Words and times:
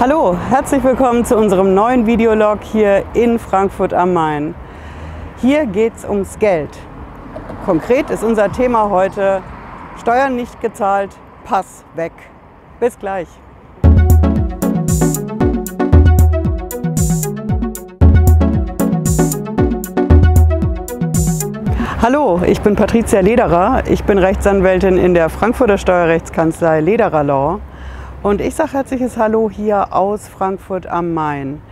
Hallo, 0.00 0.36
herzlich 0.48 0.84
willkommen 0.84 1.24
zu 1.24 1.36
unserem 1.36 1.74
neuen 1.74 2.06
Videolog 2.06 2.62
hier 2.62 3.02
in 3.14 3.40
Frankfurt 3.40 3.92
am 3.92 4.12
Main. 4.12 4.54
Hier 5.38 5.66
geht 5.66 5.92
es 5.96 6.04
ums 6.04 6.38
Geld. 6.38 6.70
Konkret 7.64 8.08
ist 8.08 8.22
unser 8.22 8.52
Thema 8.52 8.90
heute 8.90 9.42
Steuern 10.00 10.36
nicht 10.36 10.60
gezahlt, 10.60 11.10
Pass 11.42 11.84
weg. 11.96 12.12
Bis 12.78 12.96
gleich. 12.96 13.26
Hallo, 22.00 22.40
ich 22.46 22.60
bin 22.60 22.76
Patricia 22.76 23.18
Lederer. 23.18 23.82
Ich 23.88 24.04
bin 24.04 24.18
Rechtsanwältin 24.18 24.96
in 24.96 25.14
der 25.14 25.28
Frankfurter 25.28 25.76
Steuerrechtskanzlei 25.76 26.82
Lederer 26.82 27.24
Law 27.24 27.58
und 28.22 28.40
ich 28.40 28.56
sage 28.56 28.72
herzliches 28.72 29.16
Hallo 29.16 29.48
hier 29.48 29.94
aus 29.94 30.26
Frankfurt 30.26 30.88
am 30.88 31.14
Main. 31.14 31.62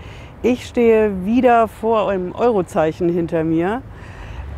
Ich 0.42 0.66
stehe 0.66 1.24
wieder 1.24 1.66
vor 1.66 2.09
einem 2.09 2.32
Eurozeichen 2.34 3.09
hinter 3.09 3.42
mir. 3.42 3.82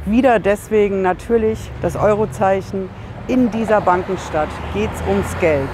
Wieder 0.05 0.39
deswegen 0.39 1.01
natürlich 1.01 1.71
das 1.81 1.97
Eurozeichen. 1.97 2.91
In 3.27 3.51
dieser 3.51 3.81
Bankenstadt 3.81 4.51
geht 4.75 4.91
es 4.95 5.03
ums 5.09 5.39
Geld. 5.41 5.69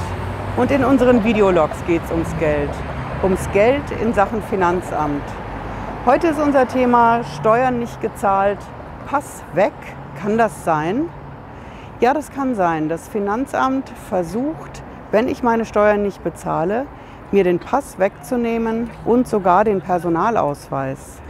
Und 0.56 0.70
in 0.70 0.84
unseren 0.84 1.24
Videologs 1.24 1.76
geht 1.86 2.02
es 2.04 2.12
ums 2.12 2.30
Geld. 2.38 2.70
Ums 3.24 3.50
Geld 3.52 3.82
in 4.00 4.14
Sachen 4.14 4.40
Finanzamt. 4.44 5.24
Heute 6.06 6.28
ist 6.28 6.40
unser 6.40 6.68
Thema 6.68 7.24
Steuern 7.24 7.80
nicht 7.80 8.00
gezahlt. 8.00 8.58
Pass 9.06 9.42
weg. 9.54 9.72
Kann 10.22 10.38
das 10.38 10.64
sein? 10.64 11.08
Ja, 11.98 12.14
das 12.14 12.30
kann 12.30 12.54
sein. 12.54 12.88
Das 12.88 13.08
Finanzamt 13.08 13.88
versucht, 14.08 14.83
wenn 15.14 15.28
ich 15.28 15.44
meine 15.44 15.64
Steuern 15.64 16.02
nicht 16.02 16.24
bezahle, 16.24 16.86
mir 17.30 17.44
den 17.44 17.60
Pass 17.60 18.00
wegzunehmen 18.00 18.90
und 19.04 19.28
sogar 19.28 19.62
den 19.62 19.80
Personalausweis. 19.80 21.20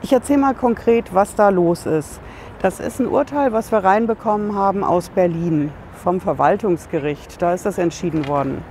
Ich 0.00 0.12
erzähle 0.12 0.38
mal 0.38 0.54
konkret, 0.54 1.12
was 1.12 1.34
da 1.34 1.48
los 1.48 1.86
ist. 1.86 2.20
Das 2.62 2.78
ist 2.78 3.00
ein 3.00 3.08
Urteil, 3.08 3.52
was 3.52 3.72
wir 3.72 3.78
reinbekommen 3.78 4.54
haben 4.54 4.84
aus 4.84 5.08
Berlin 5.08 5.72
vom 6.04 6.20
Verwaltungsgericht. 6.20 7.42
Da 7.42 7.52
ist 7.52 7.66
das 7.66 7.78
entschieden 7.78 8.28
worden. 8.28 8.62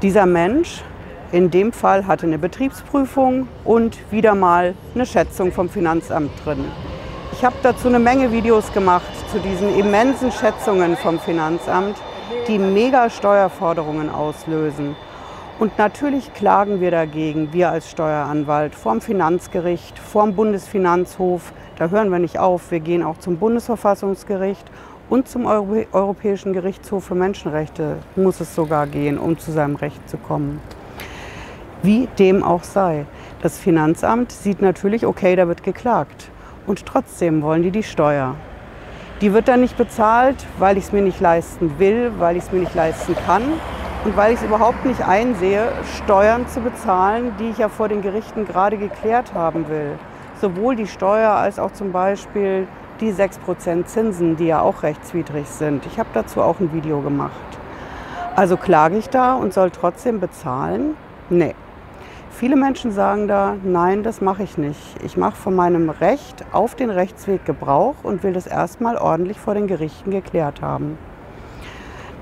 Dieser 0.00 0.24
Mensch, 0.24 0.82
in 1.30 1.50
dem 1.50 1.74
Fall, 1.74 2.06
hatte 2.06 2.24
eine 2.24 2.38
Betriebsprüfung 2.38 3.48
und 3.64 3.98
wieder 4.10 4.34
mal 4.34 4.72
eine 4.94 5.04
Schätzung 5.04 5.52
vom 5.52 5.68
Finanzamt 5.68 6.30
drin. 6.46 6.64
Ich 7.32 7.44
habe 7.44 7.56
dazu 7.62 7.88
eine 7.88 7.98
Menge 7.98 8.32
Videos 8.32 8.72
gemacht 8.72 9.12
zu 9.30 9.38
diesen 9.40 9.78
immensen 9.78 10.32
Schätzungen 10.32 10.96
vom 10.96 11.18
Finanzamt 11.18 11.98
die 12.48 12.58
mega 12.58 13.10
Steuerforderungen 13.10 14.10
auslösen. 14.10 14.96
Und 15.58 15.78
natürlich 15.78 16.32
klagen 16.34 16.80
wir 16.80 16.90
dagegen, 16.90 17.52
wir 17.52 17.70
als 17.70 17.90
Steueranwalt, 17.90 18.74
vorm 18.74 19.00
Finanzgericht, 19.00 19.98
vorm 19.98 20.34
Bundesfinanzhof. 20.34 21.52
Da 21.76 21.88
hören 21.88 22.10
wir 22.10 22.18
nicht 22.18 22.38
auf. 22.38 22.70
Wir 22.70 22.80
gehen 22.80 23.02
auch 23.02 23.18
zum 23.18 23.36
Bundesverfassungsgericht 23.36 24.66
und 25.08 25.28
zum 25.28 25.46
Euro 25.46 25.84
Europäischen 25.92 26.52
Gerichtshof 26.52 27.04
für 27.04 27.14
Menschenrechte 27.14 27.98
muss 28.16 28.40
es 28.40 28.54
sogar 28.54 28.86
gehen, 28.86 29.18
um 29.18 29.38
zu 29.38 29.52
seinem 29.52 29.76
Recht 29.76 30.08
zu 30.08 30.16
kommen. 30.16 30.60
Wie 31.82 32.08
dem 32.18 32.42
auch 32.42 32.62
sei. 32.62 33.06
Das 33.42 33.58
Finanzamt 33.58 34.32
sieht 34.32 34.62
natürlich, 34.62 35.04
okay, 35.04 35.36
da 35.36 35.48
wird 35.48 35.62
geklagt. 35.62 36.30
Und 36.66 36.86
trotzdem 36.86 37.42
wollen 37.42 37.62
die 37.62 37.72
die 37.72 37.82
Steuer. 37.82 38.36
Die 39.22 39.32
wird 39.32 39.46
dann 39.46 39.60
nicht 39.60 39.76
bezahlt, 39.76 40.34
weil 40.58 40.76
ich 40.76 40.86
es 40.86 40.92
mir 40.92 41.00
nicht 41.00 41.20
leisten 41.20 41.78
will, 41.78 42.10
weil 42.18 42.36
ich 42.36 42.42
es 42.42 42.50
mir 42.50 42.58
nicht 42.58 42.74
leisten 42.74 43.14
kann 43.24 43.44
und 44.04 44.16
weil 44.16 44.32
ich 44.32 44.40
es 44.40 44.44
überhaupt 44.44 44.84
nicht 44.84 45.06
einsehe, 45.06 45.68
Steuern 46.02 46.48
zu 46.48 46.58
bezahlen, 46.58 47.32
die 47.38 47.50
ich 47.50 47.58
ja 47.58 47.68
vor 47.68 47.88
den 47.88 48.02
Gerichten 48.02 48.44
gerade 48.44 48.76
geklärt 48.76 49.32
haben 49.32 49.68
will. 49.68 49.92
Sowohl 50.40 50.74
die 50.74 50.88
Steuer 50.88 51.30
als 51.30 51.60
auch 51.60 51.70
zum 51.70 51.92
Beispiel 51.92 52.66
die 53.00 53.12
6% 53.12 53.84
Zinsen, 53.84 54.36
die 54.36 54.46
ja 54.46 54.60
auch 54.60 54.82
rechtswidrig 54.82 55.46
sind. 55.46 55.86
Ich 55.86 56.00
habe 56.00 56.08
dazu 56.14 56.42
auch 56.42 56.58
ein 56.58 56.72
Video 56.72 57.00
gemacht. 57.00 57.30
Also 58.34 58.56
klage 58.56 58.98
ich 58.98 59.08
da 59.08 59.34
und 59.34 59.54
soll 59.54 59.70
trotzdem 59.70 60.18
bezahlen? 60.18 60.96
Nee. 61.30 61.54
Viele 62.38 62.56
Menschen 62.56 62.90
sagen 62.90 63.28
da, 63.28 63.56
nein, 63.62 64.02
das 64.02 64.20
mache 64.20 64.42
ich 64.42 64.58
nicht. 64.58 65.02
Ich 65.04 65.16
mache 65.16 65.36
von 65.36 65.54
meinem 65.54 65.90
Recht 65.90 66.44
auf 66.50 66.74
den 66.74 66.90
Rechtsweg 66.90 67.44
Gebrauch 67.44 67.96
und 68.02 68.24
will 68.24 68.32
das 68.32 68.46
erstmal 68.46 68.96
ordentlich 68.96 69.38
vor 69.38 69.54
den 69.54 69.68
Gerichten 69.68 70.10
geklärt 70.10 70.60
haben. 70.60 70.98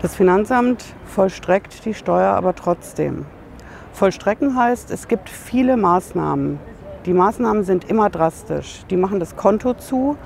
Das 0.03 0.15
Finanzamt 0.15 0.85
vollstreckt 1.07 1.85
die 1.85 1.95
Steuer 1.95 2.35
aber 2.35 2.55
trotzdem. 2.55 3.25
Vollstrecken 3.93 4.57
heißt, 4.57 4.91
es 4.91 5.09
gibt 5.09 5.31
viele 5.31 5.77
Maßnahmen. 5.77 6.59
Die 7.07 7.15
Maßnahmen 7.15 7.65
sind 7.65 7.89
immer 7.89 8.11
drastisch. 8.11 8.85
Die 8.91 8.97
machen 8.97 9.21
das 9.21 9.37
Konto 9.37 9.75
zu. 9.75 10.17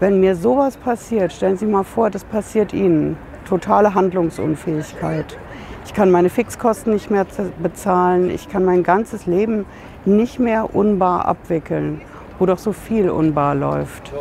Wenn 0.00 0.20
mir 0.20 0.34
sowas 0.34 0.76
passiert, 0.76 1.32
stellen 1.32 1.56
Sie 1.56 1.66
mal 1.66 1.84
vor, 1.84 2.10
das 2.10 2.24
passiert 2.24 2.72
Ihnen. 2.72 3.16
Totale 3.44 3.94
Handlungsunfähigkeit. 3.94 5.38
Ich 5.84 5.92
kann 5.92 6.10
meine 6.10 6.30
Fixkosten 6.30 6.92
nicht 6.92 7.10
mehr 7.10 7.26
bezahlen. 7.62 8.30
Ich 8.30 8.48
kann 8.48 8.64
mein 8.64 8.82
ganzes 8.82 9.26
Leben 9.26 9.66
nicht 10.04 10.38
mehr 10.38 10.74
unbar 10.74 11.26
abwickeln, 11.26 12.00
wo 12.38 12.46
doch 12.46 12.58
so 12.58 12.72
viel 12.72 13.10
unbar 13.10 13.54
läuft. 13.54 14.12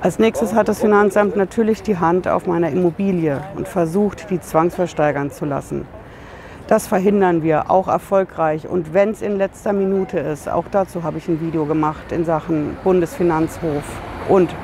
Als 0.00 0.18
nächstes 0.18 0.54
hat 0.54 0.68
das 0.68 0.80
Finanzamt 0.80 1.36
natürlich 1.36 1.82
die 1.82 1.98
Hand 1.98 2.28
auf 2.28 2.46
meiner 2.46 2.70
Immobilie 2.70 3.40
und 3.56 3.68
versucht, 3.68 4.28
die 4.30 4.40
zwangsversteigern 4.40 5.30
zu 5.30 5.44
lassen. 5.44 5.86
Das 6.66 6.86
verhindern 6.86 7.42
wir 7.42 7.70
auch 7.70 7.88
erfolgreich. 7.88 8.68
Und 8.68 8.94
wenn 8.94 9.10
es 9.10 9.22
in 9.22 9.36
letzter 9.36 9.72
Minute 9.72 10.18
ist, 10.18 10.48
auch 10.48 10.64
dazu 10.70 11.02
habe 11.02 11.18
ich 11.18 11.28
ein 11.28 11.40
Video 11.40 11.66
gemacht 11.66 12.10
in 12.10 12.24
Sachen 12.24 12.76
Bundesfinanzhof 12.82 13.84
und 14.28 14.54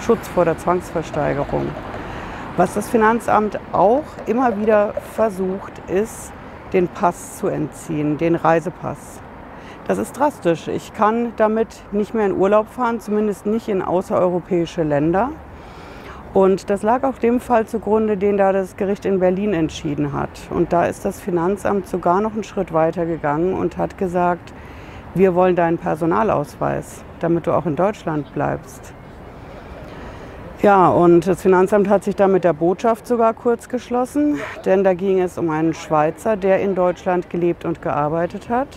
Schutz 0.00 0.28
vor 0.28 0.44
der 0.44 0.56
Zwangsversteigerung. 0.58 1.66
Was 2.60 2.74
das 2.74 2.90
Finanzamt 2.90 3.58
auch 3.72 4.04
immer 4.26 4.60
wieder 4.60 4.92
versucht, 5.14 5.72
ist, 5.88 6.30
den 6.74 6.88
Pass 6.88 7.38
zu 7.38 7.46
entziehen, 7.46 8.18
den 8.18 8.34
Reisepass. 8.34 9.22
Das 9.88 9.96
ist 9.96 10.12
drastisch. 10.12 10.68
Ich 10.68 10.92
kann 10.92 11.32
damit 11.38 11.68
nicht 11.90 12.12
mehr 12.12 12.26
in 12.26 12.36
Urlaub 12.36 12.68
fahren, 12.68 13.00
zumindest 13.00 13.46
nicht 13.46 13.68
in 13.68 13.80
außereuropäische 13.80 14.82
Länder. 14.82 15.30
Und 16.34 16.68
das 16.68 16.82
lag 16.82 17.02
auch 17.04 17.16
dem 17.16 17.40
Fall 17.40 17.64
zugrunde, 17.64 18.18
den 18.18 18.36
da 18.36 18.52
das 18.52 18.76
Gericht 18.76 19.06
in 19.06 19.20
Berlin 19.20 19.54
entschieden 19.54 20.12
hat. 20.12 20.28
Und 20.50 20.74
da 20.74 20.84
ist 20.84 21.06
das 21.06 21.18
Finanzamt 21.18 21.86
sogar 21.86 22.20
noch 22.20 22.34
einen 22.34 22.44
Schritt 22.44 22.74
weiter 22.74 23.06
gegangen 23.06 23.54
und 23.54 23.78
hat 23.78 23.96
gesagt, 23.96 24.52
wir 25.14 25.34
wollen 25.34 25.56
deinen 25.56 25.78
Personalausweis, 25.78 27.04
damit 27.20 27.46
du 27.46 27.52
auch 27.52 27.64
in 27.64 27.76
Deutschland 27.76 28.30
bleibst. 28.34 28.92
Ja, 30.62 30.90
und 30.90 31.26
das 31.26 31.40
Finanzamt 31.40 31.88
hat 31.88 32.04
sich 32.04 32.16
da 32.16 32.28
mit 32.28 32.44
der 32.44 32.52
Botschaft 32.52 33.06
sogar 33.06 33.32
kurz 33.32 33.70
geschlossen, 33.70 34.38
denn 34.66 34.84
da 34.84 34.92
ging 34.92 35.18
es 35.18 35.38
um 35.38 35.48
einen 35.48 35.72
Schweizer, 35.72 36.36
der 36.36 36.60
in 36.60 36.74
Deutschland 36.74 37.30
gelebt 37.30 37.64
und 37.64 37.80
gearbeitet 37.80 38.50
hat. 38.50 38.68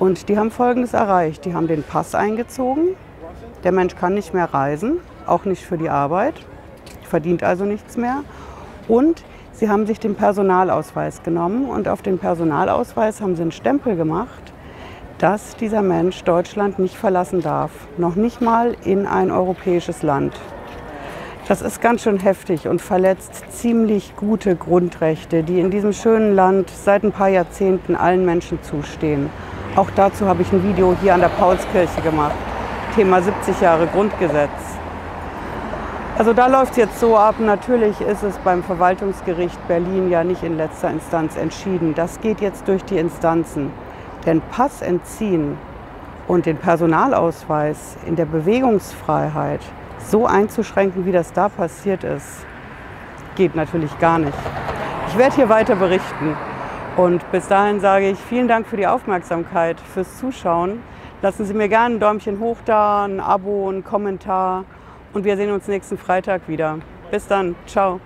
Und 0.00 0.28
die 0.28 0.36
haben 0.36 0.50
Folgendes 0.50 0.92
erreicht. 0.92 1.44
Die 1.44 1.54
haben 1.54 1.68
den 1.68 1.84
Pass 1.84 2.16
eingezogen. 2.16 2.96
Der 3.62 3.70
Mensch 3.70 3.94
kann 3.94 4.14
nicht 4.14 4.34
mehr 4.34 4.52
reisen, 4.52 4.98
auch 5.26 5.44
nicht 5.44 5.64
für 5.64 5.78
die 5.78 5.88
Arbeit, 5.88 6.34
verdient 7.04 7.44
also 7.44 7.64
nichts 7.64 7.96
mehr. 7.96 8.24
Und 8.88 9.22
sie 9.52 9.68
haben 9.68 9.86
sich 9.86 10.00
den 10.00 10.16
Personalausweis 10.16 11.22
genommen 11.22 11.66
und 11.66 11.86
auf 11.86 12.02
den 12.02 12.18
Personalausweis 12.18 13.20
haben 13.20 13.36
sie 13.36 13.42
einen 13.42 13.52
Stempel 13.52 13.94
gemacht, 13.94 14.52
dass 15.18 15.54
dieser 15.54 15.82
Mensch 15.82 16.24
Deutschland 16.24 16.80
nicht 16.80 16.96
verlassen 16.96 17.42
darf. 17.42 17.70
Noch 17.96 18.16
nicht 18.16 18.40
mal 18.40 18.74
in 18.84 19.06
ein 19.06 19.30
europäisches 19.30 20.02
Land. 20.02 20.34
Das 21.50 21.62
ist 21.62 21.80
ganz 21.80 22.04
schön 22.04 22.20
heftig 22.20 22.68
und 22.68 22.80
verletzt 22.80 23.42
ziemlich 23.50 24.14
gute 24.14 24.54
Grundrechte, 24.54 25.42
die 25.42 25.58
in 25.58 25.72
diesem 25.72 25.92
schönen 25.92 26.36
Land 26.36 26.70
seit 26.70 27.02
ein 27.02 27.10
paar 27.10 27.26
Jahrzehnten 27.26 27.96
allen 27.96 28.24
Menschen 28.24 28.62
zustehen. 28.62 29.28
Auch 29.74 29.90
dazu 29.96 30.28
habe 30.28 30.42
ich 30.42 30.52
ein 30.52 30.62
Video 30.62 30.94
hier 31.02 31.12
an 31.12 31.22
der 31.22 31.28
Paulskirche 31.30 32.02
gemacht. 32.02 32.36
Thema 32.94 33.20
70 33.20 33.60
Jahre 33.60 33.88
Grundgesetz. 33.88 34.48
Also 36.16 36.34
da 36.34 36.46
läuft 36.46 36.70
es 36.70 36.76
jetzt 36.76 37.00
so 37.00 37.16
ab, 37.16 37.34
natürlich 37.40 38.00
ist 38.00 38.22
es 38.22 38.38
beim 38.44 38.62
Verwaltungsgericht 38.62 39.58
Berlin 39.66 40.08
ja 40.08 40.22
nicht 40.22 40.44
in 40.44 40.56
letzter 40.56 40.92
Instanz 40.92 41.36
entschieden. 41.36 41.96
Das 41.96 42.20
geht 42.20 42.40
jetzt 42.40 42.68
durch 42.68 42.84
die 42.84 42.98
Instanzen. 42.98 43.72
Denn 44.24 44.40
Pass 44.52 44.82
entziehen 44.82 45.58
und 46.28 46.46
den 46.46 46.58
Personalausweis 46.58 47.96
in 48.06 48.14
der 48.14 48.26
Bewegungsfreiheit 48.26 49.62
so 50.08 50.26
einzuschränken, 50.26 51.06
wie 51.06 51.12
das 51.12 51.32
da 51.32 51.48
passiert 51.48 52.04
ist, 52.04 52.44
geht 53.36 53.54
natürlich 53.54 53.98
gar 53.98 54.18
nicht. 54.18 54.36
Ich 55.08 55.18
werde 55.18 55.34
hier 55.36 55.48
weiter 55.48 55.76
berichten. 55.76 56.36
Und 56.96 57.30
bis 57.32 57.48
dahin 57.48 57.80
sage 57.80 58.10
ich 58.10 58.18
vielen 58.18 58.48
Dank 58.48 58.66
für 58.66 58.76
die 58.76 58.86
Aufmerksamkeit, 58.86 59.80
fürs 59.80 60.18
Zuschauen. 60.18 60.82
Lassen 61.22 61.44
Sie 61.44 61.54
mir 61.54 61.68
gerne 61.68 61.96
ein 61.96 62.00
Däumchen 62.00 62.40
hoch 62.40 62.58
da, 62.64 63.04
ein 63.04 63.20
Abo, 63.20 63.68
einen 63.68 63.84
Kommentar 63.84 64.64
und 65.12 65.24
wir 65.24 65.36
sehen 65.36 65.50
uns 65.50 65.68
nächsten 65.68 65.98
Freitag 65.98 66.42
wieder. 66.48 66.78
Bis 67.10 67.26
dann, 67.26 67.56
ciao. 67.66 68.00